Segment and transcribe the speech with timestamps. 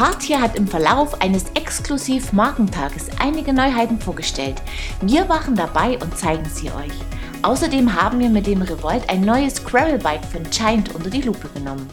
[0.00, 4.62] Hardtier hat im Verlauf eines exklusiv Markentages einige Neuheiten vorgestellt.
[5.02, 6.94] Wir waren dabei und zeigen sie euch.
[7.42, 11.86] Außerdem haben wir mit dem Revolt ein neues Gravelbike von Giant unter die Lupe genommen.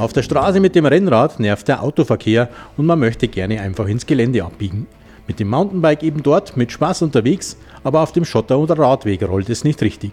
[0.00, 4.06] Auf der Straße mit dem Rennrad nervt der Autoverkehr und man möchte gerne einfach ins
[4.06, 4.86] Gelände abbiegen.
[5.28, 9.50] Mit dem Mountainbike eben dort mit Spaß unterwegs, aber auf dem Schotter- oder Radweg rollt
[9.50, 10.12] es nicht richtig.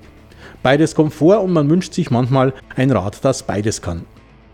[0.61, 4.01] Beides kommt vor und man wünscht sich manchmal ein Rad, das beides kann.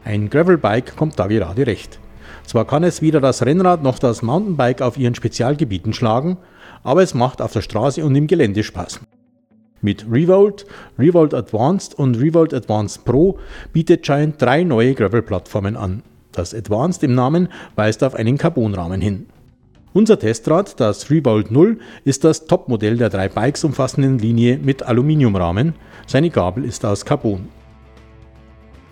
[0.05, 1.97] Ein Gravelbike kommt da gerade recht.
[2.45, 6.37] Zwar kann es weder das Rennrad noch das Mountainbike auf ihren Spezialgebieten schlagen,
[6.83, 8.99] aber es macht auf der Straße und im Gelände Spaß.
[9.83, 10.65] Mit Revolt,
[10.97, 13.37] Revolt Advanced und Revolt Advanced Pro
[13.73, 16.03] bietet Giant drei neue Gravel-Plattformen an.
[16.31, 19.25] Das Advanced im Namen weist auf einen Carbonrahmen hin.
[19.91, 25.73] Unser Testrad, das Revolt 0, ist das Topmodell der drei Bikes umfassenden Linie mit Aluminiumrahmen.
[26.07, 27.49] Seine Gabel ist aus Carbon.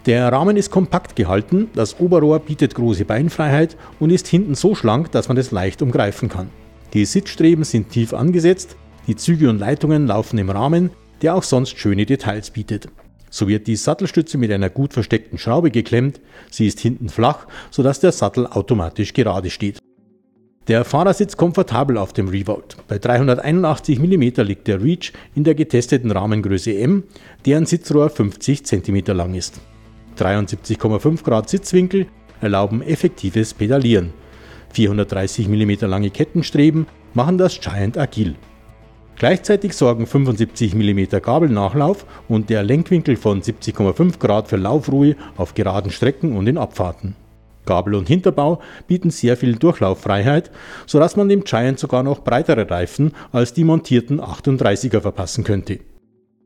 [0.05, 5.09] Der Rahmen ist kompakt gehalten, das Oberrohr bietet große Beinfreiheit und ist hinten so schlank,
[5.11, 6.49] dass man es leicht umgreifen kann.
[6.93, 8.75] Die Sitzstreben sind tief angesetzt,
[9.07, 12.87] die Züge und Leitungen laufen im Rahmen, der auch sonst schöne Details bietet.
[13.29, 17.99] So wird die Sattelstütze mit einer gut versteckten Schraube geklemmt, sie ist hinten flach, sodass
[17.99, 19.79] der Sattel automatisch gerade steht.
[20.67, 22.77] Der Fahrer sitzt komfortabel auf dem Revolt.
[22.87, 27.03] Bei 381 mm liegt der Reach in der getesteten Rahmengröße M,
[27.45, 29.59] deren Sitzrohr 50 cm lang ist.
[30.17, 32.05] 73,5 Grad Sitzwinkel
[32.41, 34.13] erlauben effektives Pedalieren.
[34.73, 38.35] 430 mm lange Kettenstreben machen das Giant agil.
[39.17, 45.91] Gleichzeitig sorgen 75 mm Gabelnachlauf und der Lenkwinkel von 70,5 Grad für Laufruhe auf geraden
[45.91, 47.15] Strecken und in Abfahrten.
[47.65, 50.51] Gabel und Hinterbau bieten sehr viel Durchlauffreiheit,
[50.87, 55.79] sodass man dem Giant sogar noch breitere Reifen als die montierten 38er verpassen könnte.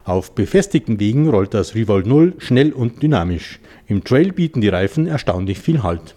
[0.03, 3.59] Auf befestigten Wegen rollt das Revolt 0 schnell und dynamisch.
[3.87, 6.15] Im Trail bieten die Reifen erstaunlich viel Halt.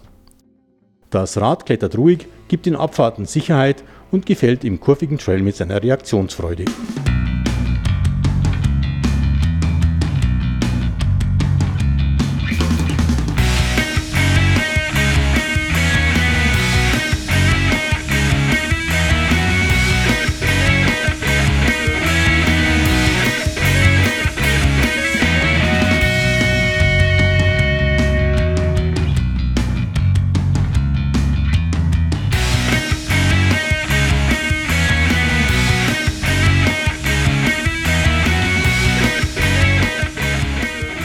[1.10, 5.82] Das Rad klettert ruhig, gibt in Abfahrten Sicherheit und gefällt im kurvigen Trail mit seiner
[5.82, 6.64] Reaktionsfreude.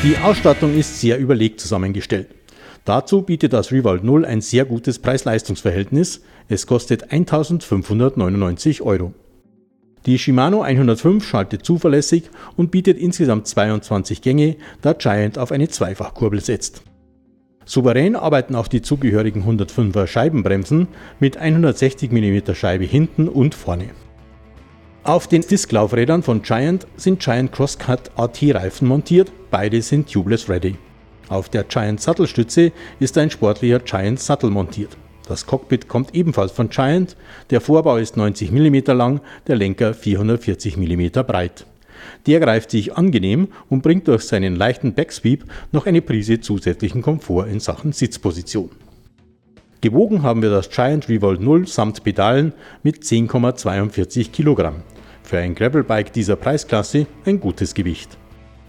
[0.03, 2.28] Die Ausstattung ist sehr überlegt zusammengestellt.
[2.84, 6.24] Dazu bietet das Revolt 0 ein sehr gutes Preis-Leistungs-Verhältnis.
[6.50, 9.14] Es kostet 1599 Euro.
[10.06, 12.24] Die Shimano 105 schaltet zuverlässig
[12.58, 16.81] und bietet insgesamt 22 Gänge, da Giant auf eine Zweifachkurbel setzt.
[17.64, 20.90] Souverän arbeiten auch die zugehörigen 105er Scheibenbremsen
[21.22, 23.91] mit 160 mm Scheibe hinten und vorne.
[25.06, 30.78] Auf den Disklaufrädern von Giant sind Giant Crosscut AT Reifen montiert, beide sind tubeless ready.
[31.28, 32.72] Auf der Giant Sattelstütze
[33.02, 34.96] ist ein sportlicher Giant Sattel montiert.
[35.28, 37.18] Das Cockpit kommt ebenfalls von Giant,
[37.50, 41.66] der Vorbau ist 90 mm lang, der Lenker 440 mm breit.
[42.25, 45.44] Der greift sich angenehm und bringt durch seinen leichten Backsweep
[45.74, 48.70] noch eine Prise zusätzlichen Komfort in Sachen Sitzposition.
[49.81, 52.53] Gewogen haben wir das Giant Revolt 0 samt Pedalen
[52.84, 54.84] mit 10,42 Kilogramm.
[55.23, 58.17] Für ein Gravelbike dieser Preisklasse ein gutes Gewicht.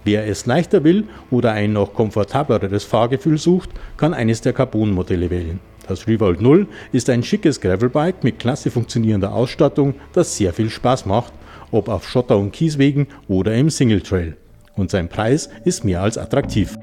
[0.04, 5.60] Wer es leichter will oder ein noch komfortableres Fahrgefühl sucht, kann eines der Carbon-Modelle wählen.
[5.88, 11.06] Das Revolt 0 ist ein schickes Gravelbike mit klasse funktionierender Ausstattung, das sehr viel Spaß
[11.06, 11.32] macht,
[11.72, 14.36] ob auf Schotter- und Kieswegen oder im Single Trail.
[14.76, 16.76] Und sein Preis ist mehr als attraktiv.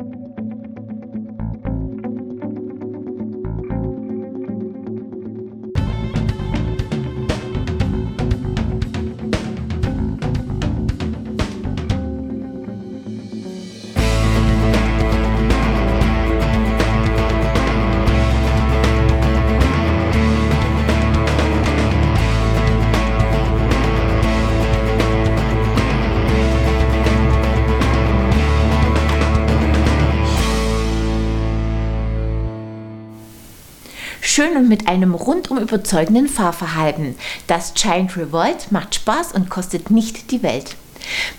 [34.32, 37.16] Schön und mit einem rundum überzeugenden Fahrverhalten.
[37.48, 40.78] Das Giant Revolt macht Spaß und kostet nicht die Welt.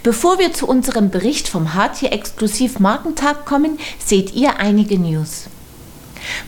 [0.02, 5.46] Bevor wir zu unserem Bericht vom Hardtier Exklusiv Markentag kommen, seht ihr einige News.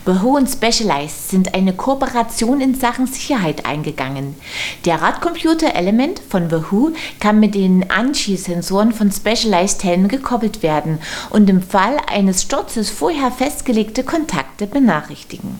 [0.05, 4.35] Wahoo und Specialized sind eine Kooperation in Sachen Sicherheit eingegangen.
[4.85, 10.99] Der Radcomputer Element von Wahoo kann mit den Anchi-Sensoren von Specialized Helmen gekoppelt werden
[11.31, 15.59] und im Fall eines Sturzes vorher festgelegte Kontakte benachrichtigen.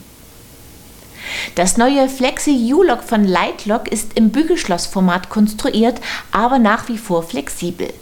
[1.55, 6.01] Das neue Flexi U-Lock von Lightlock ist im Bügelschlossformat konstruiert,
[6.31, 7.93] aber nach wie vor flexibel.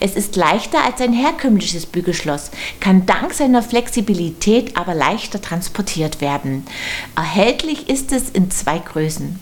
[0.00, 2.50] Es ist leichter als ein herkömmliches Bügelschloss,
[2.80, 6.66] kann dank seiner Flexibilität aber leichter transportiert werden.
[7.16, 9.40] Erhältlich ist es in zwei Größen.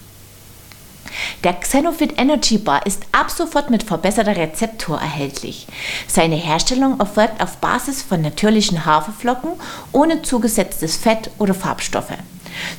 [1.42, 5.66] Der Xenofit Energy Bar ist ab sofort mit verbesserter Rezeptur erhältlich.
[6.06, 9.52] Seine Herstellung erfolgt auf Basis von natürlichen Haferflocken
[9.92, 12.16] ohne zugesetztes Fett oder Farbstoffe.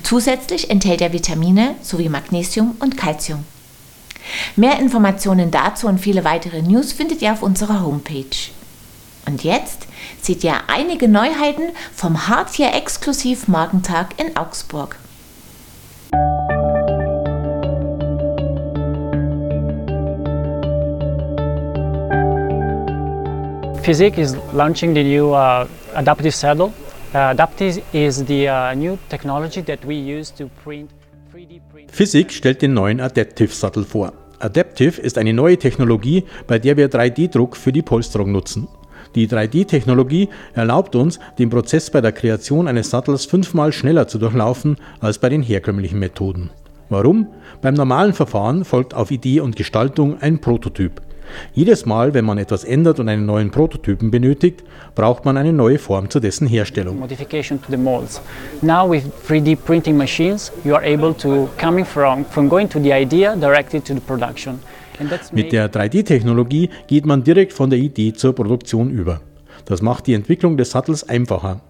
[0.04, 3.46] Zusätzlich enthält er Vitamine sowie Magnesium und Calcium.
[4.56, 8.52] Mehr Informationen dazu und viele weitere News findet ihr auf unserer Homepage.
[9.26, 9.88] Und jetzt
[10.22, 14.98] seht ihr einige Neuheiten vom Hardtier Exklusiv Markentag in Augsburg.
[23.84, 26.72] Physique is launching the new uh, adaptive saddle
[31.36, 31.92] 3D print.
[31.92, 34.14] Physik stellt den neuen Adaptive Sattel vor.
[34.40, 38.70] Adaptive ist eine neue Technologie, bei der wir 3D-Druck für die Polsterung nutzen.
[39.16, 44.78] Die 3D-Technologie erlaubt uns, den Prozess bei der Kreation eines Sattels fünfmal schneller zu durchlaufen
[45.02, 46.50] als bei den herkömmlichen Methoden.
[46.88, 47.28] Warum?
[47.62, 51.02] Beim normalen Verfahren folgt auf Idee und Gestaltung ein Prototyp.
[51.54, 54.64] Jedes Mal, wenn man etwas ändert und einen neuen Prototypen benötigt,
[54.96, 57.00] braucht man eine neue Form zu dessen Herstellung.
[57.00, 58.22] Modification to the molds.
[58.62, 62.94] Now with 3D printing machines, you are able to coming from from going to the
[62.94, 64.60] idea directly to the production.
[65.32, 69.22] Mit der 3D-Technologie geht man direkt von der Idee zur Produktion über.
[69.66, 71.62] Das macht die Entwicklung des Sattels einfacher.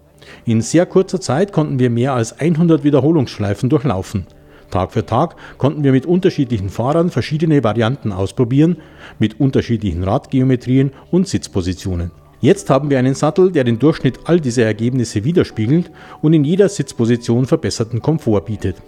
[0.44, 4.26] In sehr kurzer Zeit konnten wir mehr als 100 Wiederholungsschleifen durchlaufen.
[4.72, 8.78] Tag für Tag konnten wir mit unterschiedlichen Fahrern verschiedene Varianten ausprobieren,
[9.20, 12.10] mit unterschiedlichen Radgeometrien und Sitzpositionen.
[12.40, 15.92] Jetzt haben wir einen Sattel, der den Durchschnitt all dieser Ergebnisse widerspiegelt
[16.22, 18.82] und in jeder Sitzposition verbesserten Komfort bietet.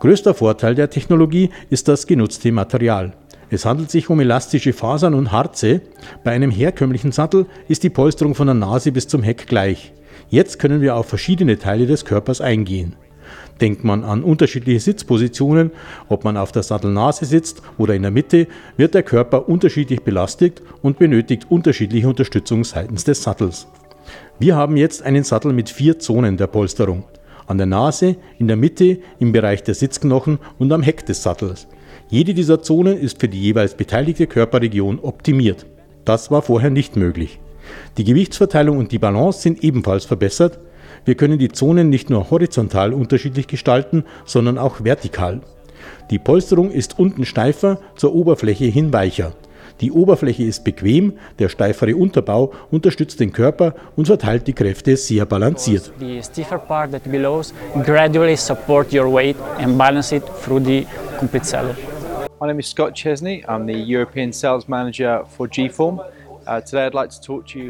[0.00, 3.14] Größter Vorteil der Technologie ist das genutzte Material.
[3.48, 5.80] Es handelt sich um elastische Fasern und Harze.
[6.24, 9.94] Bei einem herkömmlichen Sattel ist die Polsterung von der Nase bis zum Heck gleich.
[10.28, 12.96] Jetzt können wir auf verschiedene Teile des Körpers eingehen.
[13.60, 15.70] Denkt man an unterschiedliche Sitzpositionen,
[16.08, 20.60] ob man auf der Sattelnase sitzt oder in der Mitte, wird der Körper unterschiedlich belastet
[20.82, 23.68] und benötigt unterschiedliche Unterstützung seitens des Sattels.
[24.38, 27.04] Wir haben jetzt einen Sattel mit vier Zonen der Polsterung.
[27.46, 31.68] An der Nase, in der Mitte, im Bereich der Sitzknochen und am Heck des Sattels.
[32.08, 35.66] Jede dieser Zonen ist für die jeweils beteiligte Körperregion optimiert.
[36.04, 37.38] Das war vorher nicht möglich.
[37.96, 40.58] Die Gewichtsverteilung und die Balance sind ebenfalls verbessert,
[41.04, 45.40] wir können die Zonen nicht nur horizontal unterschiedlich gestalten, sondern auch vertikal.
[46.10, 49.32] Die Polsterung ist unten steifer, zur Oberfläche hin weicher.
[49.80, 55.26] Die Oberfläche ist bequem, der steifere Unterbau unterstützt den Körper und verteilt die Kräfte sehr
[55.26, 55.92] balanciert.
[55.98, 57.42] The stiffer part that below
[57.84, 60.86] gradually support your weight and balance it through the
[61.18, 61.74] complete saddle.
[62.40, 63.42] My name is Scott Chesney.
[63.48, 66.00] I'm the European Sales Manager for G-Form.
[66.46, 66.60] Uh,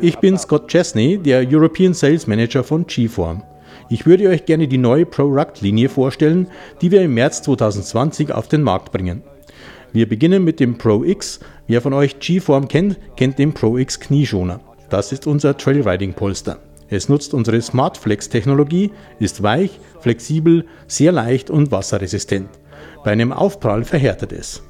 [0.01, 3.43] ich bin Scott Chesney, der European Sales Manager von G-Form.
[3.89, 6.49] Ich würde euch gerne die neue Pro-Ruct-Linie vorstellen,
[6.81, 9.23] die wir im März 2020 auf den Markt bringen.
[9.93, 11.41] Wir beginnen mit dem Pro X.
[11.69, 14.61] Wer von euch G-Form kennt, kennt den Pro X Knieschoner.
[14.91, 16.59] Das ist unser Trailriding-Polster.
[16.89, 22.49] Es nutzt unsere SmartFlex-Technologie, ist weich, flexibel, sehr leicht und wasserresistent.
[23.05, 24.63] Bei einem Aufprall verhärtet es.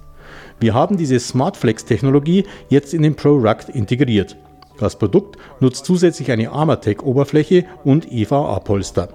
[0.61, 4.37] Wir haben diese SmartFlex-Technologie jetzt in den ProRuct integriert.
[4.79, 9.09] Das Produkt nutzt zusätzlich eine Armatec-Oberfläche und EVA-Polster.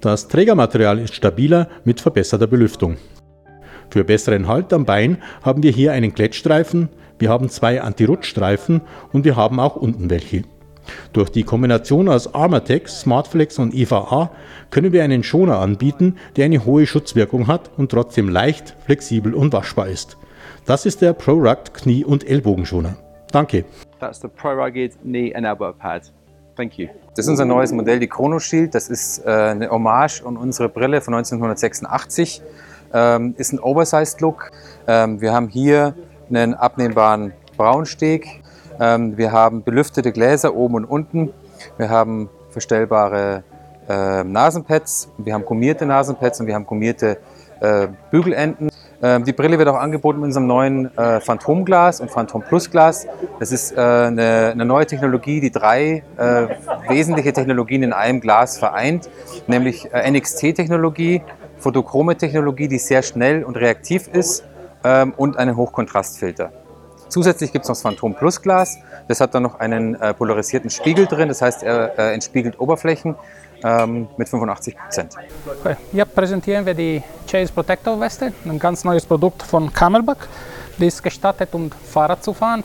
[0.00, 2.96] Das Trägermaterial ist stabiler mit verbesserter Belüftung.
[3.90, 8.80] Für besseren Halt am Bein haben wir hier einen Klettstreifen, wir haben zwei Anti-Rutschstreifen
[9.12, 10.44] und wir haben auch unten welche.
[11.12, 14.30] Durch die Kombination aus Armatec, Smartflex und EVA
[14.70, 19.52] können wir einen Schoner anbieten, der eine hohe Schutzwirkung hat und trotzdem leicht, flexibel und
[19.52, 20.16] waschbar ist.
[20.70, 22.94] Das ist der ProRugged Knie- und Ellbogenschoner.
[23.32, 23.64] Danke.
[23.98, 26.12] That's the ProRugged Knee and Elbow Pad.
[26.54, 26.86] Thank you.
[27.16, 28.72] Das ist unser neues Modell, die Chrono Shield.
[28.76, 32.40] Das ist äh, eine Hommage an unsere Brille von 1986.
[32.94, 34.52] Ähm, ist ein Oversized Look.
[34.86, 35.96] Ähm, wir haben hier
[36.28, 38.40] einen abnehmbaren Braunsteg.
[38.78, 41.32] Ähm, wir haben belüftete Gläser oben und unten.
[41.78, 43.42] Wir haben verstellbare
[43.88, 45.08] äh, Nasenpads.
[45.18, 47.18] Wir haben gummierte Nasenpads und wir haben gummierte
[47.58, 48.70] äh, Bügelenden.
[49.02, 53.06] Ähm, die Brille wird auch angeboten mit unserem neuen äh, Phantomglas und Phantom Plus Glas.
[53.38, 56.46] Das ist äh, eine, eine, neue Technologie, die drei äh,
[56.88, 59.08] wesentliche Technologien in einem Glas vereint,
[59.46, 61.22] nämlich äh, NXT-Technologie,
[61.56, 64.44] photochrome Technologie, die sehr schnell und reaktiv ist
[64.84, 66.52] ähm, und einen Hochkontrastfilter.
[67.08, 68.78] Zusätzlich gibt es noch das Phantom Plus Glas.
[69.08, 73.16] Das hat dann noch einen äh, polarisierten Spiegel drin, das heißt, er äh, entspiegelt Oberflächen
[73.62, 75.14] ähm, mit 85 Prozent.
[75.60, 75.76] Okay.
[75.92, 80.28] Hier präsentieren wir die Chase Protector Weste, ein ganz neues Produkt von Camelback.
[80.78, 82.64] Die ist gestattet, um Fahrrad zu fahren.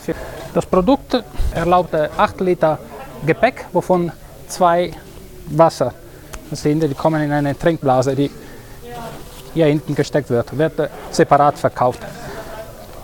[0.54, 1.24] Das Produkt
[1.54, 2.80] erlaubt 8 Liter
[3.26, 4.12] Gepäck, wovon
[4.48, 4.92] zwei
[5.48, 5.94] Wasser
[6.52, 6.84] sind.
[6.84, 8.32] Die kommen in eine Trinkblase, die
[9.54, 12.02] hier hinten gesteckt wird, wird separat verkauft.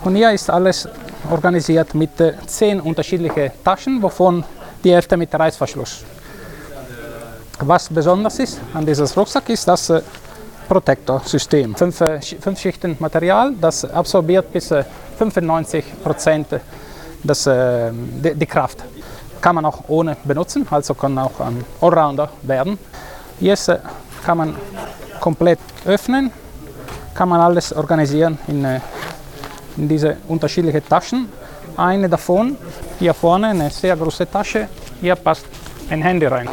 [0.04, 0.88] Und hier ist alles
[1.30, 2.10] organisiert mit
[2.46, 4.44] zehn unterschiedlichen Taschen, wovon
[4.82, 6.04] die Hälfte mit Reißverschluss.
[7.60, 10.02] Was besonders ist an diesem Rucksack ist das äh,
[10.68, 11.74] Protektorsystem.
[11.74, 14.72] Fünf, äh, fünf Schichten Material, das absorbiert bis
[15.18, 16.46] 95 äh, Prozent
[17.22, 18.78] das, die, die, Kraft.
[19.40, 22.78] Kann man auch ohne benutzen, also kann auch ein Allrounder werden.
[23.38, 23.70] Jetzt
[24.24, 24.56] kann man
[25.20, 26.32] komplett öffnen,
[27.14, 28.64] kann man alles organisieren in,
[29.76, 31.28] in diese unterschiedlichen Taschen.
[31.76, 32.56] Eine davon,
[32.98, 34.66] hier vorne, eine sehr große Tasche,
[35.00, 35.46] hier passt
[35.88, 36.48] ein Handy rein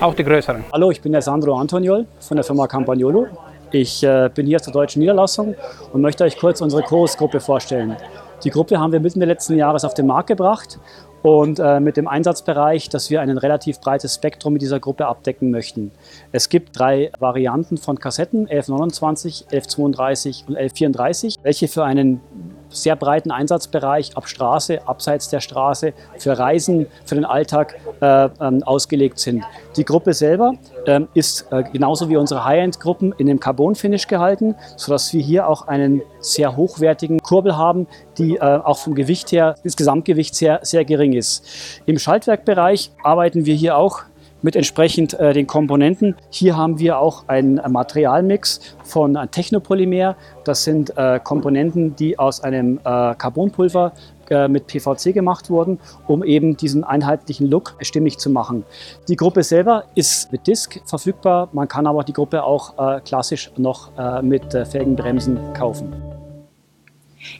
[0.00, 0.64] auch die größeren.
[0.72, 3.26] Hallo, ich bin der Sandro Antoniol von der Firma Campagnolo.
[3.72, 5.54] Ich äh, bin hier zur deutschen Niederlassung
[5.92, 7.96] und möchte euch kurz unsere Chorus-Gruppe vorstellen.
[8.44, 10.78] Die Gruppe haben wir Mitte des letzten Jahres auf den Markt gebracht
[11.22, 15.50] und äh, mit dem Einsatzbereich, dass wir ein relativ breites Spektrum mit dieser Gruppe abdecken
[15.50, 15.90] möchten.
[16.32, 22.20] Es gibt drei Varianten von Kassetten, 1129, 1132 und 1134, welche für einen
[22.70, 28.62] sehr breiten Einsatzbereich ab Straße, abseits der Straße, für Reisen, für den Alltag äh, ähm,
[28.62, 29.44] ausgelegt sind.
[29.76, 30.54] Die Gruppe selber
[30.86, 35.66] ähm, ist äh, genauso wie unsere High-End-Gruppen in dem Carbon-Finish gehalten, sodass wir hier auch
[35.68, 37.86] einen sehr hochwertigen Kurbel haben,
[38.18, 41.80] die äh, auch vom Gewicht her, das Gesamtgewicht sehr, sehr gering ist.
[41.86, 44.04] Im Schaltwerkbereich arbeiten wir hier auch
[44.42, 46.14] mit entsprechend äh, den Komponenten.
[46.30, 50.16] Hier haben wir auch einen äh, Materialmix von äh, Technopolymer.
[50.44, 53.92] Das sind äh, Komponenten, die aus einem äh, Carbonpulver
[54.30, 58.64] äh, mit PVC gemacht wurden, um eben diesen einheitlichen Look stimmig zu machen.
[59.08, 61.48] Die Gruppe selber ist mit Disk verfügbar.
[61.52, 63.90] Man kann aber die Gruppe auch klassisch noch
[64.22, 66.07] mit Felgenbremsen kaufen.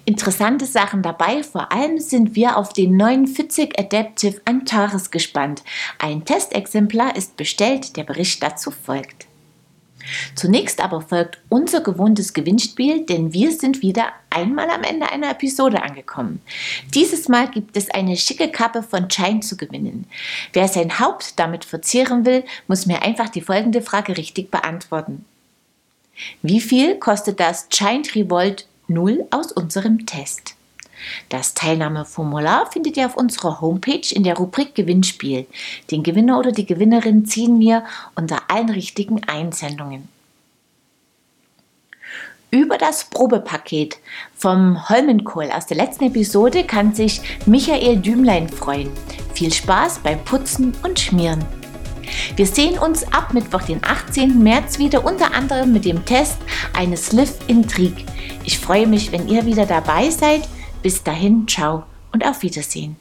[0.05, 5.63] Interessante Sachen dabei, vor allem sind wir auf den neuen Fitzig Adaptive Antares gespannt.
[5.99, 9.27] Ein Testexemplar ist bestellt, der Bericht dazu folgt.
[10.35, 15.83] Zunächst aber folgt unser gewohntes Gewinnspiel, denn wir sind wieder einmal am Ende einer Episode
[15.83, 16.41] angekommen.
[16.95, 20.07] Dieses Mal gibt es eine schicke Kappe von Chine zu gewinnen.
[20.53, 25.25] Wer sein Haupt damit verzehren will, muss mir einfach die folgende Frage richtig beantworten.
[26.43, 30.55] Wie viel kostet das Giant Revolt 0 aus unserem Test.
[31.29, 35.47] Das Teilnahmeformular findet ihr auf unserer Homepage in der Rubrik Gewinnspiel.
[35.91, 40.09] Den Gewinner oder die Gewinnerin ziehen wir unter allen richtigen Einsendungen.
[42.51, 43.99] Über das Probepaket
[44.35, 48.91] vom Holmenkohl aus der letzten Episode kann sich Michael Dümlein freuen.
[49.35, 51.58] Viel Spaß beim Putzen und Schmieren.
[52.37, 54.43] Wir sehen uns ab Mittwoch, den 18.
[54.43, 56.39] März wieder unter anderem mit dem Test
[56.73, 58.05] eines Live Intrigue.
[58.45, 60.49] Ich freue mich, wenn ihr wieder dabei seid.
[60.83, 62.97] Bis dahin, ciao und auf Wiedersehen.